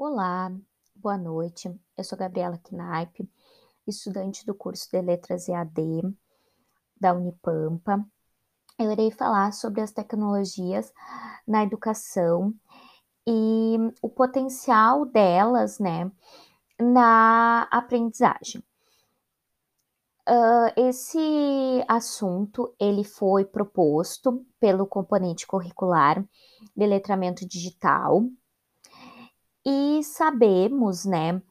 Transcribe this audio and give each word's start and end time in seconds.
Olá, 0.00 0.48
boa 0.94 1.18
noite. 1.18 1.68
Eu 1.96 2.04
sou 2.04 2.16
Gabriela 2.16 2.56
Knaip, 2.56 3.28
estudante 3.84 4.46
do 4.46 4.54
curso 4.54 4.88
de 4.92 5.02
Letras 5.02 5.48
EAD 5.48 6.14
da 7.00 7.12
Unipampa. 7.12 8.06
Eu 8.78 8.92
irei 8.92 9.10
falar 9.10 9.52
sobre 9.52 9.80
as 9.80 9.90
tecnologias 9.90 10.94
na 11.44 11.64
educação 11.64 12.54
e 13.26 13.76
o 14.00 14.08
potencial 14.08 15.04
delas, 15.04 15.80
né, 15.80 16.08
na 16.78 17.64
aprendizagem. 17.64 18.62
Uh, 20.28 20.70
esse 20.76 21.84
assunto 21.88 22.72
ele 22.78 23.02
foi 23.02 23.44
proposto 23.44 24.46
pelo 24.60 24.86
componente 24.86 25.44
curricular 25.44 26.24
de 26.76 26.86
letramento 26.86 27.44
digital 27.48 28.22
e 29.68 30.02
sabemos, 30.02 31.04
né, 31.04 31.42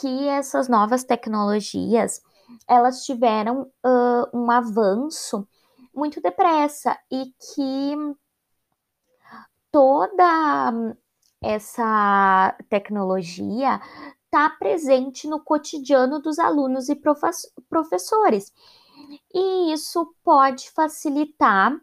que 0.00 0.26
essas 0.28 0.68
novas 0.68 1.04
tecnologias 1.04 2.22
elas 2.66 3.04
tiveram 3.04 3.70
uh, 3.84 4.26
um 4.32 4.50
avanço 4.50 5.46
muito 5.94 6.18
depressa 6.18 6.98
e 7.10 7.26
que 7.26 7.94
toda 9.70 10.96
essa 11.42 12.56
tecnologia 12.70 13.78
está 14.24 14.48
presente 14.48 15.28
no 15.28 15.38
cotidiano 15.40 16.22
dos 16.22 16.38
alunos 16.38 16.88
e 16.88 16.98
professores. 17.68 18.50
E 19.34 19.74
isso 19.74 20.14
pode 20.24 20.70
facilitar 20.70 21.78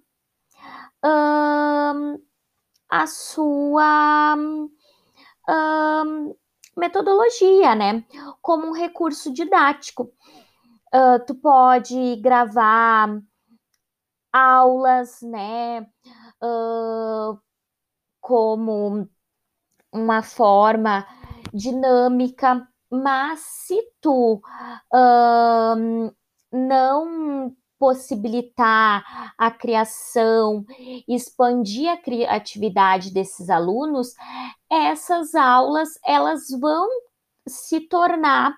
a 2.90 3.06
sua 3.06 4.36
metodologia, 6.78 7.76
né? 7.76 8.04
Como 8.42 8.68
um 8.68 8.74
recurso 8.74 9.32
didático. 9.34 10.12
Uh, 10.94 11.24
tu 11.28 11.36
pode 11.36 12.16
gravar 12.18 13.22
aulas, 14.32 15.22
né? 15.22 15.82
Uh, 16.42 17.38
como 18.22 19.08
uma 19.92 20.22
forma 20.22 21.06
dinâmica, 21.54 22.68
mas 22.92 23.40
se 23.40 23.82
tu 24.02 24.42
uh, 24.94 26.16
não 26.52 27.56
possibilitar 27.78 29.34
a 29.38 29.50
criação, 29.50 30.66
expandir 31.08 31.90
a 31.90 31.98
criatividade 31.98 33.12
desses 33.14 33.50
alunos, 33.50 34.14
essas 34.70 35.36
aulas 35.36 36.00
elas 36.06 36.50
vão 36.60 36.88
se 37.48 37.82
tornar 37.82 38.56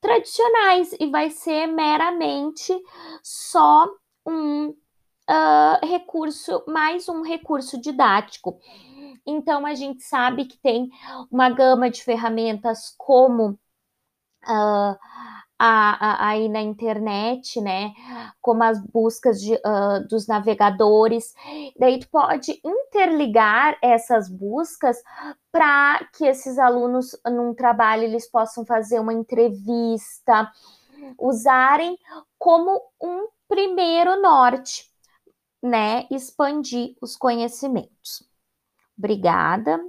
tradicionais 0.00 0.94
e 1.00 1.10
vai 1.10 1.30
ser 1.30 1.66
meramente 1.66 2.74
só 3.22 3.88
um 4.26 4.68
uh, 4.68 5.86
recurso, 5.86 6.62
mais 6.66 7.08
um 7.08 7.22
recurso 7.22 7.80
didático. 7.80 8.58
Então 9.26 9.64
a 9.64 9.74
gente 9.74 10.02
sabe 10.02 10.44
que 10.44 10.58
tem 10.58 10.90
uma 11.30 11.48
gama 11.48 11.90
de 11.90 12.02
ferramentas 12.02 12.94
como 12.98 13.58
uh, 14.46 14.98
a, 15.66 16.26
a, 16.26 16.28
aí 16.28 16.46
na 16.46 16.60
internet, 16.60 17.58
né? 17.58 17.94
Como 18.42 18.62
as 18.62 18.78
buscas 18.78 19.40
de, 19.40 19.54
uh, 19.54 20.06
dos 20.10 20.26
navegadores. 20.26 21.34
Daí 21.78 21.98
tu 21.98 22.08
pode 22.10 22.60
interligar 22.62 23.78
essas 23.80 24.28
buscas 24.28 25.02
para 25.50 26.06
que 26.12 26.26
esses 26.26 26.58
alunos 26.58 27.18
num 27.24 27.54
trabalho 27.54 28.02
eles 28.02 28.30
possam 28.30 28.66
fazer 28.66 29.00
uma 29.00 29.14
entrevista, 29.14 30.52
usarem 31.18 31.96
como 32.38 32.82
um 33.02 33.28
primeiro 33.48 34.20
norte, 34.20 34.90
né? 35.62 36.06
Expandir 36.10 36.94
os 37.00 37.16
conhecimentos. 37.16 38.22
Obrigada. 38.98 39.80